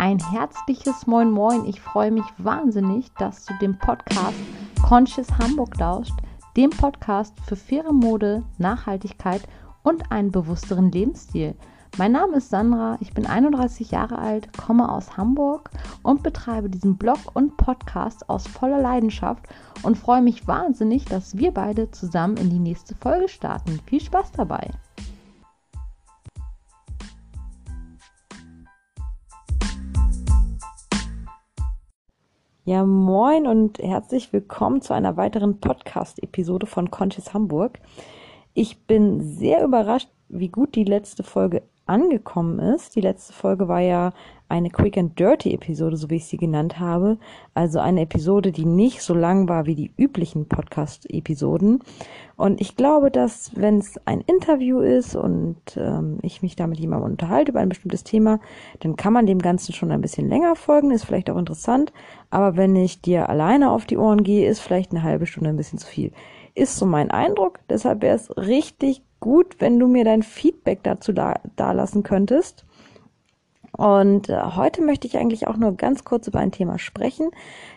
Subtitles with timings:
[0.00, 1.66] Ein herzliches Moin Moin.
[1.66, 4.38] Ich freue mich wahnsinnig, dass du dem Podcast
[4.82, 6.14] Conscious Hamburg lauscht,
[6.56, 9.42] dem Podcast für faire Mode, Nachhaltigkeit
[9.82, 11.54] und einen bewussteren Lebensstil.
[11.98, 15.68] Mein Name ist Sandra, ich bin 31 Jahre alt, komme aus Hamburg
[16.02, 19.48] und betreibe diesen Blog und Podcast aus voller Leidenschaft
[19.82, 23.78] und freue mich wahnsinnig, dass wir beide zusammen in die nächste Folge starten.
[23.84, 24.70] Viel Spaß dabei!
[32.64, 37.80] Ja, moin und herzlich willkommen zu einer weiteren Podcast-Episode von Conscious Hamburg.
[38.52, 42.96] Ich bin sehr überrascht, wie gut die letzte Folge angekommen ist.
[42.96, 44.12] Die letzte Folge war ja
[44.48, 47.18] eine Quick and Dirty Episode, so wie ich sie genannt habe.
[47.54, 51.80] Also eine Episode, die nicht so lang war wie die üblichen Podcast-Episoden.
[52.36, 56.80] Und ich glaube, dass wenn es ein Interview ist und ähm, ich mich da mit
[56.80, 58.40] jemandem unterhalte über ein bestimmtes Thema,
[58.80, 61.92] dann kann man dem Ganzen schon ein bisschen länger folgen, ist vielleicht auch interessant.
[62.30, 65.56] Aber wenn ich dir alleine auf die Ohren gehe, ist vielleicht eine halbe Stunde ein
[65.56, 66.12] bisschen zu viel.
[66.54, 67.60] Ist so mein Eindruck.
[67.68, 72.64] Deshalb wäre es richtig gut, wenn du mir dein Feedback dazu da, da lassen könntest.
[73.72, 77.30] Und äh, heute möchte ich eigentlich auch nur ganz kurz über ein Thema sprechen.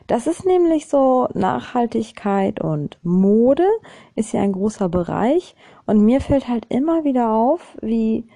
[0.08, 3.68] Das ist nämlich so Nachhaltigkeit und Mode
[4.16, 5.56] ist ja ein großer Bereich.
[5.86, 8.28] Und mir fällt halt immer wieder auf, wie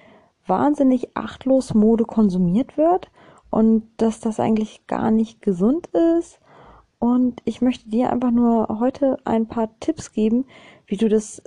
[0.46, 3.10] wahnsinnig achtlos Mode konsumiert wird
[3.50, 6.40] und dass das eigentlich gar nicht gesund ist.
[6.98, 10.46] Und ich möchte dir einfach nur heute ein paar Tipps geben,
[10.86, 11.42] wie du das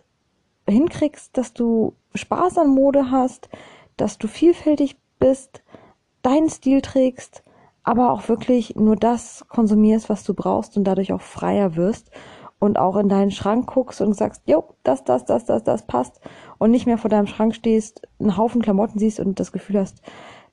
[0.67, 3.49] hinkriegst, dass du Spaß an Mode hast,
[3.97, 5.63] dass du vielfältig bist,
[6.21, 7.43] deinen Stil trägst,
[7.83, 12.11] aber auch wirklich nur das konsumierst, was du brauchst und dadurch auch freier wirst
[12.59, 16.21] und auch in deinen Schrank guckst und sagst, jo, das, das, das, das, das passt
[16.59, 20.02] und nicht mehr vor deinem Schrank stehst, einen Haufen Klamotten siehst und das Gefühl hast,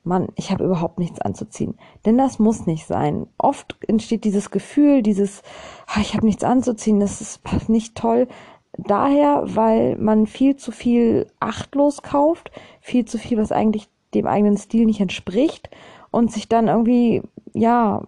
[0.03, 1.77] Mann, ich habe überhaupt nichts anzuziehen.
[2.05, 3.27] Denn das muss nicht sein.
[3.37, 5.43] Oft entsteht dieses Gefühl, dieses,
[5.87, 8.27] ah, ich habe nichts anzuziehen, das ist nicht toll,
[8.77, 12.51] daher, weil man viel zu viel achtlos kauft,
[12.81, 15.69] viel zu viel, was eigentlich dem eigenen Stil nicht entspricht
[16.11, 17.21] und sich dann irgendwie,
[17.53, 18.07] ja,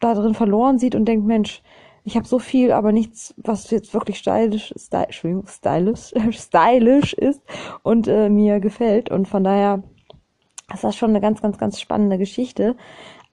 [0.00, 1.62] da drin verloren sieht und denkt, Mensch,
[2.04, 7.42] ich habe so viel, aber nichts, was jetzt wirklich stylisch, stylisch, stylisch, stylisch ist
[7.82, 9.10] und äh, mir gefällt.
[9.10, 9.82] Und von daher
[10.72, 12.76] ist das schon eine ganz, ganz, ganz spannende Geschichte.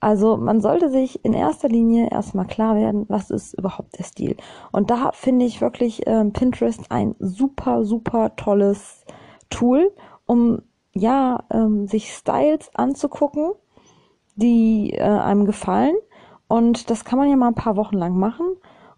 [0.00, 4.36] Also man sollte sich in erster Linie erstmal klar werden, was ist überhaupt der Stil.
[4.70, 9.04] Und da finde ich wirklich äh, Pinterest ein super, super tolles
[9.50, 9.92] Tool,
[10.26, 10.62] um
[10.92, 13.52] ja ähm, sich Styles anzugucken,
[14.36, 15.96] die äh, einem gefallen.
[16.46, 18.46] Und das kann man ja mal ein paar Wochen lang machen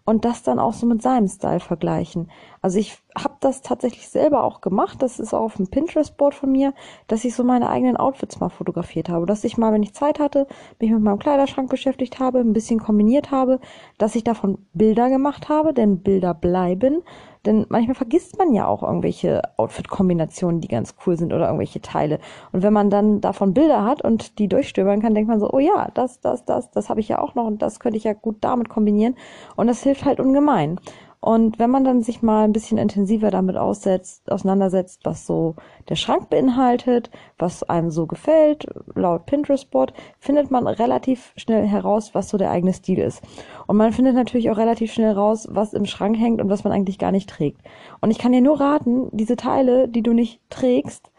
[0.05, 2.29] und das dann auch so mit seinem Style vergleichen.
[2.63, 5.01] Also ich habe das tatsächlich selber auch gemacht.
[5.01, 6.73] Das ist auch auf dem Pinterest-Board von mir,
[7.07, 9.25] dass ich so meine eigenen Outfits mal fotografiert habe.
[9.25, 10.45] Dass ich mal, wenn ich Zeit hatte,
[10.79, 13.59] mich mit meinem Kleiderschrank beschäftigt habe, ein bisschen kombiniert habe,
[13.97, 17.01] dass ich davon Bilder gemacht habe, denn Bilder bleiben.
[17.47, 22.19] Denn manchmal vergisst man ja auch irgendwelche Outfit-Kombinationen, die ganz cool sind oder irgendwelche Teile.
[22.51, 25.57] Und wenn man dann davon Bilder hat und die durchstöbern kann, denkt man so, oh
[25.57, 28.13] ja, das, das, das, das habe ich ja auch noch und das könnte ich ja
[28.13, 29.15] gut damit kombinieren.
[29.55, 30.79] Und das hilft halt ungemein.
[31.21, 35.55] Und wenn man dann sich mal ein bisschen intensiver damit aussetzt, auseinandersetzt, was so
[35.87, 38.65] der Schrank beinhaltet, was einem so gefällt,
[38.95, 43.21] laut Pinterest-Board, findet man relativ schnell heraus, was so der eigene Stil ist.
[43.67, 46.73] Und man findet natürlich auch relativ schnell raus, was im Schrank hängt und was man
[46.73, 47.61] eigentlich gar nicht trägt.
[48.01, 51.11] Und ich kann dir nur raten, diese Teile, die du nicht trägst,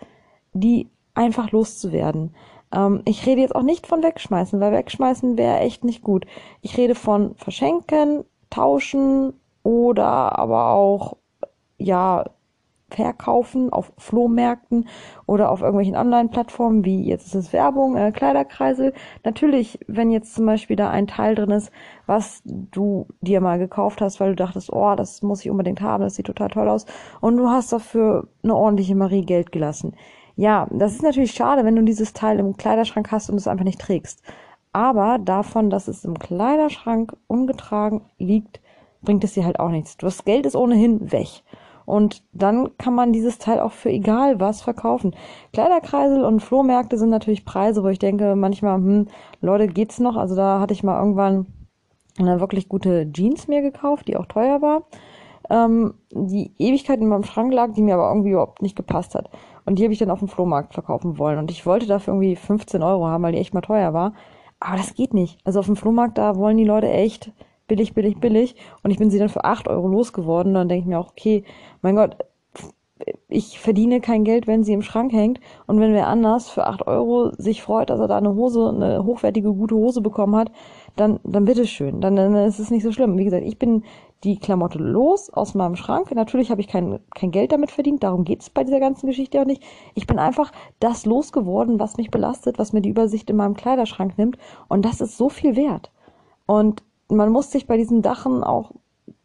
[0.53, 2.35] die einfach loszuwerden.
[2.75, 6.27] Ähm, ich rede jetzt auch nicht von wegschmeißen, weil wegschmeißen wäre echt nicht gut.
[6.61, 11.17] Ich rede von verschenken, tauschen, oder aber auch
[11.79, 12.25] ja
[12.93, 14.89] verkaufen auf Flohmärkten
[15.27, 18.93] oder auf irgendwelchen Online-Plattformen, wie jetzt ist es Werbung, äh, Kleiderkreisel.
[19.25, 21.73] Natürlich, wenn jetzt zum Beispiel da ein Teil drin ist,
[22.07, 26.05] was du dir mal gekauft hast, weil du dachtest, oh, das muss ich unbedingt haben,
[26.05, 26.87] das sieht total toll aus,
[27.21, 29.95] und du hast dafür eine ordentliche Marie Geld gelassen.
[30.37, 33.65] Ja, das ist natürlich schade, wenn du dieses Teil im Kleiderschrank hast und es einfach
[33.65, 34.23] nicht trägst.
[34.73, 38.62] Aber davon, dass es im Kleiderschrank ungetragen liegt,
[39.03, 39.97] bringt es dir halt auch nichts.
[39.97, 41.43] Das Geld ist ohnehin weg.
[41.85, 45.15] Und dann kann man dieses Teil auch für egal was verkaufen.
[45.53, 49.09] Kleiderkreisel und Flohmärkte sind natürlich Preise, wo ich denke, manchmal, hm,
[49.41, 50.17] Leute, geht's noch?
[50.17, 51.47] Also da hatte ich mal irgendwann
[52.19, 54.83] eine wirklich gute Jeans mir gekauft, die auch teuer war.
[55.51, 59.31] Ähm, die Ewigkeit in meinem Schrank lag, die mir aber irgendwie überhaupt nicht gepasst hat.
[59.65, 61.39] Und die habe ich dann auf dem Flohmarkt verkaufen wollen.
[61.39, 64.15] Und ich wollte dafür irgendwie 15 Euro haben, weil die echt mal teuer war.
[64.61, 65.39] Aber das geht nicht.
[65.45, 67.33] Also auf dem Flohmarkt, da wollen die Leute echt
[67.67, 68.57] billig, billig, billig.
[68.83, 70.55] Und ich bin sie dann für acht Euro losgeworden.
[70.55, 71.45] Dann denke ich mir auch, okay,
[71.81, 72.17] mein Gott,
[73.29, 75.41] ich verdiene kein Geld, wenn sie im Schrank hängt.
[75.67, 79.05] Und wenn wer anders für acht Euro sich freut, dass er da eine Hose, eine
[79.05, 80.53] hochwertige, gute Hose bekommen hat,
[80.97, 82.01] dann, dann bitteschön.
[82.01, 83.17] Dann, dann ist es nicht so schlimm.
[83.19, 83.83] Wie gesagt, ich bin
[84.25, 86.15] die Klamotte los aus meinem Schrank.
[86.15, 88.03] Natürlich habe ich kein, kein Geld damit verdient.
[88.03, 89.63] Darum geht es bei dieser ganzen Geschichte auch nicht.
[89.95, 94.17] Ich bin einfach das losgeworden, was mich belastet, was mir die Übersicht in meinem Kleiderschrank
[94.19, 94.39] nimmt.
[94.69, 95.91] Und das ist so viel wert.
[96.47, 96.83] Und
[97.17, 98.73] man muss sich bei diesen Dachen auch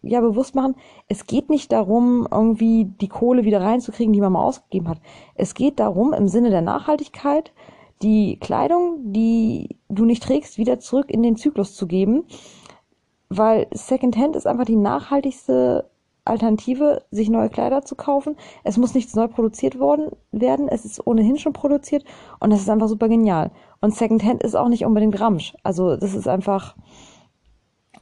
[0.02, 0.76] ja bewusst machen,
[1.08, 5.00] es geht nicht darum, irgendwie die Kohle wieder reinzukriegen, die man mal ausgegeben hat.
[5.36, 7.52] Es geht darum, im Sinne der Nachhaltigkeit,
[8.02, 12.26] die Kleidung, die du nicht trägst, wieder zurück in den Zyklus zu geben.
[13.30, 15.90] Weil Secondhand ist einfach die nachhaltigste
[16.24, 18.36] Alternative, sich neue Kleider zu kaufen.
[18.64, 20.68] Es muss nichts neu produziert worden werden.
[20.68, 22.04] Es ist ohnehin schon produziert
[22.40, 23.52] und das ist einfach super genial.
[23.82, 25.56] Und Secondhand ist auch nicht unbedingt Ramsch.
[25.64, 26.76] Also das ist einfach,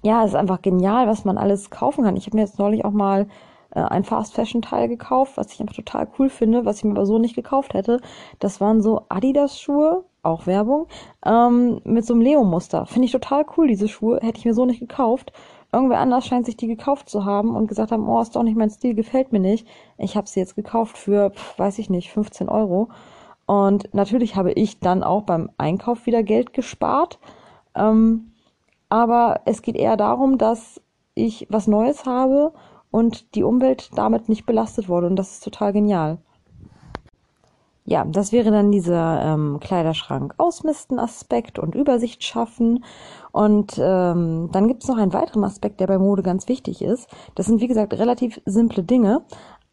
[0.06, 2.16] ja, es ist einfach genial, was man alles kaufen kann.
[2.16, 3.28] Ich habe mir jetzt neulich auch mal
[3.72, 6.92] äh, ein Fast Fashion Teil gekauft, was ich einfach total cool finde, was ich mir
[6.92, 8.00] aber so nicht gekauft hätte.
[8.40, 10.88] Das waren so Adidas Schuhe, auch Werbung,
[11.25, 12.86] ähm, mit so einem Leo-Muster.
[12.86, 14.19] Finde ich total cool, diese Schuhe.
[14.22, 15.34] Hätte ich mir so nicht gekauft.
[15.74, 18.58] Irgendwer anders scheint sich die gekauft zu haben und gesagt haben, oh, ist doch nicht
[18.58, 19.68] mein Stil, gefällt mir nicht.
[19.98, 22.90] Ich habe sie jetzt gekauft für, pf, weiß ich nicht, 15 Euro.
[23.48, 27.19] Und natürlich habe ich dann auch beim Einkauf wieder Geld gespart.
[27.75, 28.31] Ähm,
[28.95, 30.80] aber es geht eher darum, dass
[31.15, 32.53] ich was Neues habe
[32.92, 36.18] und die Umwelt damit nicht belastet wurde und das ist total genial.
[37.83, 42.86] Ja, das wäre dann dieser ähm, Kleiderschrank ausmisten Aspekt und Übersicht schaffen.
[43.33, 47.09] Und ähm, dann gibt es noch einen weiteren Aspekt, der bei Mode ganz wichtig ist.
[47.36, 49.24] Das sind, wie gesagt, relativ simple Dinge.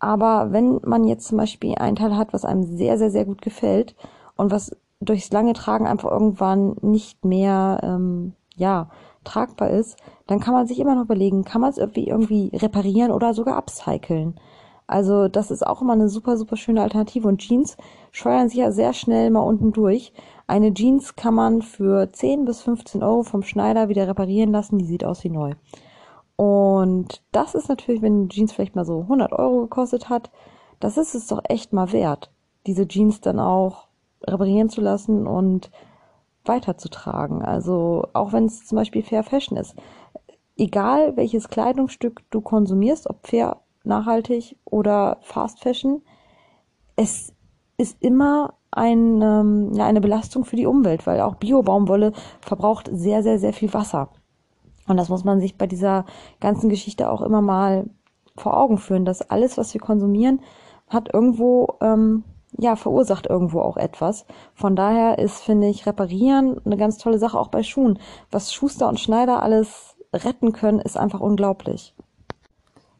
[0.00, 3.40] Aber wenn man jetzt zum Beispiel ein Teil hat, was einem sehr, sehr, sehr gut
[3.40, 3.94] gefällt
[4.34, 8.88] und was durchs lange Tragen einfach irgendwann nicht mehr ähm, ja,
[9.24, 9.96] tragbar ist,
[10.26, 13.56] dann kann man sich immer noch überlegen, kann man es irgendwie, irgendwie reparieren oder sogar
[13.56, 14.34] upcyclen.
[14.86, 17.26] Also das ist auch immer eine super, super schöne Alternative.
[17.26, 17.76] Und Jeans
[18.10, 20.12] scheuern sich ja sehr schnell mal unten durch.
[20.46, 24.78] Eine Jeans kann man für 10 bis 15 Euro vom Schneider wieder reparieren lassen.
[24.78, 25.54] Die sieht aus wie neu.
[26.36, 30.30] Und das ist natürlich, wenn Jeans vielleicht mal so 100 Euro gekostet hat,
[30.80, 32.30] das ist es doch echt mal wert,
[32.66, 33.86] diese Jeans dann auch
[34.26, 35.70] reparieren zu lassen und
[36.44, 37.42] weiterzutragen.
[37.42, 39.74] Also auch wenn es zum Beispiel Fair Fashion ist.
[40.56, 46.02] Egal welches Kleidungsstück du konsumierst, ob fair, nachhaltig oder Fast Fashion,
[46.96, 47.32] es
[47.78, 53.38] ist immer ein, ähm, eine Belastung für die Umwelt, weil auch Bio-Baumwolle verbraucht sehr, sehr,
[53.38, 54.08] sehr viel Wasser.
[54.88, 56.04] Und das muss man sich bei dieser
[56.40, 57.88] ganzen Geschichte auch immer mal
[58.36, 60.40] vor Augen führen, dass alles, was wir konsumieren,
[60.88, 62.24] hat irgendwo ähm,
[62.58, 64.26] ja, verursacht irgendwo auch etwas.
[64.54, 67.98] Von daher ist, finde ich, Reparieren eine ganz tolle Sache, auch bei Schuhen.
[68.30, 71.94] Was Schuster und Schneider alles retten können, ist einfach unglaublich.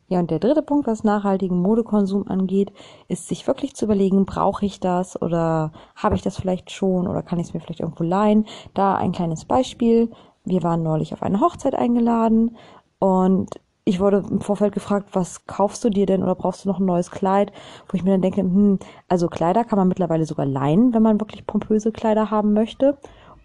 [0.09, 2.71] Ja, und der dritte Punkt, was nachhaltigen Modekonsum angeht,
[3.09, 7.23] ist sich wirklich zu überlegen, brauche ich das oder habe ich das vielleicht schon oder
[7.23, 8.47] kann ich es mir vielleicht irgendwo leihen?
[8.75, 10.11] Da ein kleines Beispiel.
[10.45, 12.59] Wir waren neulich auf eine Hochzeit eingeladen
[12.99, 16.79] und ich wurde im Vorfeld gefragt, was kaufst du dir denn oder brauchst du noch
[16.79, 17.53] ein neues Kleid?
[17.89, 21.21] Wo ich mir dann denke, hm, also Kleider kann man mittlerweile sogar leihen, wenn man
[21.21, 22.99] wirklich pompöse Kleider haben möchte.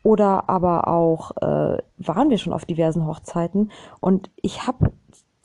[0.04, 4.94] Oder aber auch äh, waren wir schon auf diversen Hochzeiten und ich habe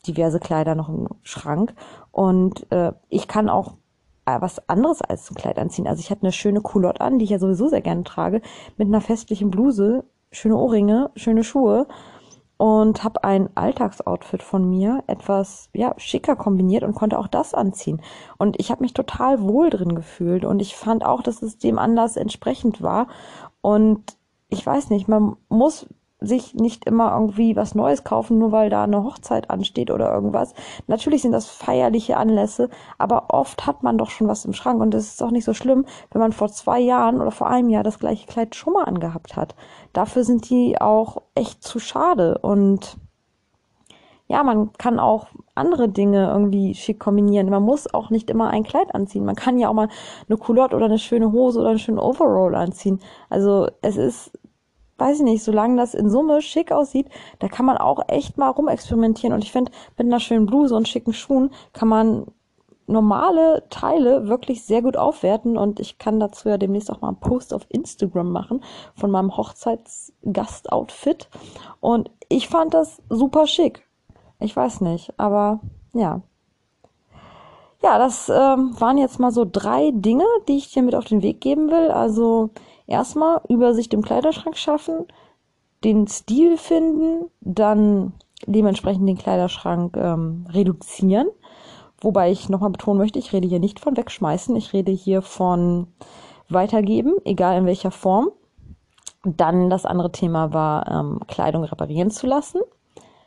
[0.07, 1.73] diverse Kleider noch im Schrank
[2.11, 3.73] und äh, ich kann auch
[4.25, 5.87] äh, was anderes als ein Kleid anziehen.
[5.87, 8.41] Also ich hatte eine schöne Culotte an, die ich ja sowieso sehr gerne trage,
[8.77, 11.87] mit einer festlichen Bluse, schöne Ohrringe, schöne Schuhe
[12.63, 18.01] und habe ein Alltagsoutfit von mir etwas ja schicker kombiniert und konnte auch das anziehen.
[18.37, 21.77] Und ich habe mich total wohl drin gefühlt und ich fand auch, dass es dem
[21.77, 23.07] Anlass entsprechend war.
[23.59, 24.15] Und
[24.47, 25.87] ich weiß nicht, man muss
[26.23, 30.53] sich nicht immer irgendwie was Neues kaufen, nur weil da eine Hochzeit ansteht oder irgendwas.
[30.87, 34.95] Natürlich sind das feierliche Anlässe, aber oft hat man doch schon was im Schrank und
[34.95, 37.83] es ist auch nicht so schlimm, wenn man vor zwei Jahren oder vor einem Jahr
[37.83, 39.55] das gleiche Kleid schon mal angehabt hat.
[39.91, 42.97] Dafür sind die auch echt zu schade und
[44.27, 47.49] ja, man kann auch andere Dinge irgendwie schick kombinieren.
[47.49, 49.25] Man muss auch nicht immer ein Kleid anziehen.
[49.25, 49.89] Man kann ja auch mal
[50.27, 52.99] eine Culotte oder eine schöne Hose oder einen schönen Overall anziehen.
[53.29, 54.31] Also es ist
[55.03, 57.07] weiß ich nicht, solange das in Summe schick aussieht,
[57.39, 59.33] da kann man auch echt mal rumexperimentieren.
[59.33, 62.27] Und ich finde, mit einer schönen Bluse und schicken Schuhen kann man
[62.87, 67.19] normale Teile wirklich sehr gut aufwerten und ich kann dazu ja demnächst auch mal einen
[67.19, 68.61] Post auf Instagram machen
[68.93, 71.29] von meinem Hochzeitsgastoutfit
[71.79, 73.87] und ich fand das super schick.
[74.39, 75.61] Ich weiß nicht, aber
[75.93, 76.21] ja.
[77.81, 81.21] Ja, das ähm, waren jetzt mal so drei Dinge, die ich dir mit auf den
[81.21, 81.91] Weg geben will.
[81.91, 82.49] Also
[82.93, 85.05] erstmal Übersicht im Kleiderschrank schaffen,
[85.83, 88.13] den Stil finden, dann
[88.45, 91.27] dementsprechend den Kleiderschrank ähm, reduzieren,
[92.03, 95.87] Wobei ich nochmal betonen möchte, ich rede hier nicht von wegschmeißen, ich rede hier von
[96.49, 98.29] weitergeben, egal in welcher Form.
[99.23, 102.59] Dann das andere Thema war, ähm, Kleidung reparieren zu lassen,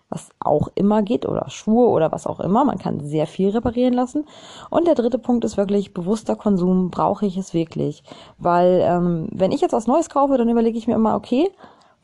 [0.09, 2.65] was auch immer geht, oder Schuhe oder was auch immer.
[2.65, 4.25] Man kann sehr viel reparieren lassen.
[4.71, 6.91] Und der dritte Punkt ist wirklich bewusster Konsum.
[6.91, 8.05] Brauche ich es wirklich?
[8.39, 11.51] Weil ähm, wenn ich jetzt was Neues kaufe, dann überlege ich mir immer, okay,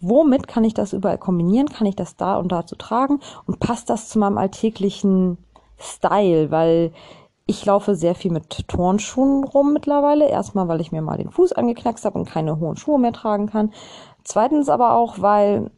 [0.00, 1.68] womit kann ich das überall kombinieren?
[1.68, 3.20] Kann ich das da und da zu tragen?
[3.46, 5.38] Und passt das zu meinem alltäglichen
[5.78, 6.50] Style?
[6.50, 6.92] Weil
[7.46, 10.28] ich laufe sehr viel mit Turnschuhen rum mittlerweile.
[10.28, 13.46] Erstmal, weil ich mir mal den Fuß angeknackst habe und keine hohen Schuhe mehr tragen
[13.46, 13.72] kann.
[14.24, 15.70] Zweitens aber auch, weil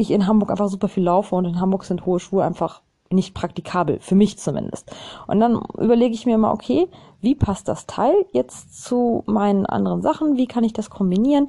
[0.00, 3.34] ich in Hamburg einfach super viel laufe und in Hamburg sind hohe Schuhe einfach nicht
[3.34, 4.90] praktikabel, für mich zumindest.
[5.26, 6.88] Und dann überlege ich mir immer, okay,
[7.20, 10.36] wie passt das Teil jetzt zu meinen anderen Sachen?
[10.36, 11.48] Wie kann ich das kombinieren?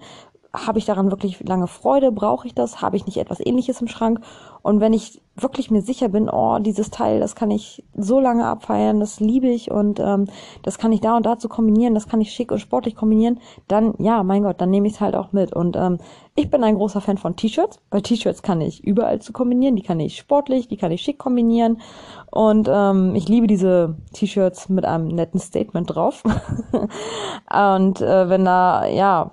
[0.54, 2.12] habe ich daran wirklich lange Freude?
[2.12, 2.82] Brauche ich das?
[2.82, 4.22] Habe ich nicht etwas ähnliches im Schrank?
[4.64, 8.46] Und wenn ich wirklich mir sicher bin, oh, dieses Teil, das kann ich so lange
[8.46, 10.28] abfeiern, das liebe ich und ähm,
[10.62, 13.94] das kann ich da und dazu kombinieren, das kann ich schick und sportlich kombinieren, dann
[13.98, 15.54] ja, mein Gott, dann nehme ich es halt auch mit.
[15.54, 16.00] Und ähm,
[16.36, 19.84] ich bin ein großer Fan von T-Shirts, weil T-Shirts kann ich überall zu kombinieren, die
[19.84, 21.82] kann ich sportlich, die kann ich schick kombinieren.
[22.30, 26.24] Und ähm, ich liebe diese T-Shirts mit einem netten Statement drauf.
[26.74, 29.32] und äh, wenn da, ja,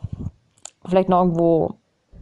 [0.87, 1.75] vielleicht noch irgendwo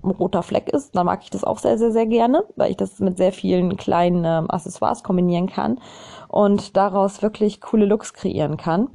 [0.06, 2.76] ein roter Fleck ist, dann mag ich das auch sehr, sehr, sehr gerne, weil ich
[2.76, 5.80] das mit sehr vielen kleinen ähm, Accessoires kombinieren kann
[6.28, 8.88] und daraus wirklich coole Looks kreieren kann.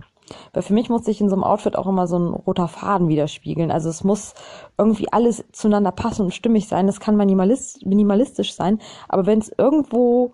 [0.53, 3.10] Weil für mich muss sich in so einem Outfit auch immer so ein roter Faden
[3.10, 3.72] widerspiegeln.
[3.72, 4.34] Also es muss
[4.77, 6.88] irgendwie alles zueinander passen und stimmig sein.
[6.88, 8.80] Das kann minimalistisch sein.
[9.10, 10.34] Aber wenn es irgendwo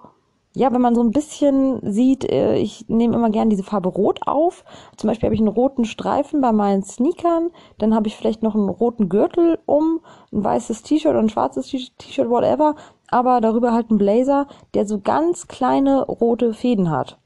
[0.57, 4.21] ja, wenn man so ein bisschen sieht, äh, ich nehme immer gern diese Farbe Rot
[4.25, 4.65] auf.
[4.97, 8.55] Zum Beispiel habe ich einen roten Streifen bei meinen Sneakern, dann habe ich vielleicht noch
[8.55, 10.01] einen roten Gürtel um,
[10.33, 12.75] ein weißes T-Shirt und ein schwarzes T-Shirt, whatever,
[13.09, 17.19] aber darüber halt ein Blazer, der so ganz kleine rote Fäden hat.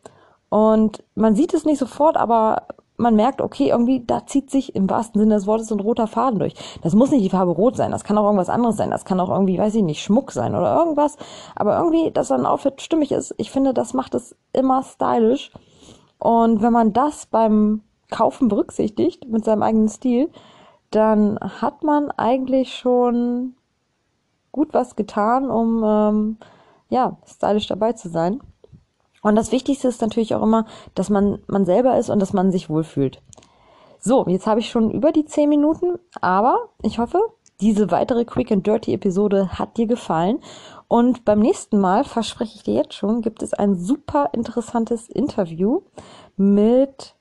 [0.50, 2.64] Und man sieht es nicht sofort, aber
[3.02, 6.08] man merkt, okay, irgendwie da zieht sich im wahrsten Sinne des Wortes so ein roter
[6.08, 6.54] Faden durch.
[6.82, 9.20] Das muss nicht die Farbe rot sein, das kann auch irgendwas anderes sein, das kann
[9.20, 11.18] auch irgendwie, weiß ich nicht, Schmuck sein oder irgendwas.
[11.56, 15.52] Aber irgendwie, dass ein Outfit stimmig ist, ich finde, das macht es immer stylisch.
[16.20, 17.82] Und wenn man das beim
[18.12, 20.30] Kaufen berücksichtigt mit seinem eigenen Stil,
[20.92, 23.56] dann hat man eigentlich schon
[24.52, 26.38] gut was getan, um ähm,
[26.90, 28.42] ja stylisch dabei zu sein.
[29.22, 32.52] Und das Wichtigste ist natürlich auch immer, dass man man selber ist und dass man
[32.52, 33.22] sich wohlfühlt.
[34.00, 37.20] So, jetzt habe ich schon über die 10 Minuten, aber ich hoffe,
[37.62, 40.40] diese weitere Quick and Dirty Episode hat dir gefallen.
[40.88, 45.82] Und beim nächsten Mal, verspreche ich dir jetzt schon, gibt es ein super interessantes Interview
[46.36, 47.16] mit,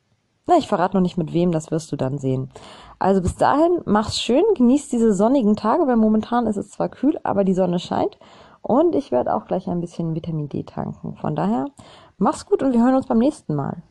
[0.47, 2.51] na, ich verrate noch nicht mit wem, das wirst du dann sehen.
[2.99, 7.21] Also bis dahin, mach's schön, genieß diese sonnigen Tage, weil momentan ist es zwar kühl,
[7.23, 8.19] aber die Sonne scheint.
[8.63, 11.17] Und ich werde auch gleich ein bisschen Vitamin D tanken.
[11.17, 11.67] Von daher,
[12.19, 13.83] mach's gut und wir hören uns beim nächsten Mal.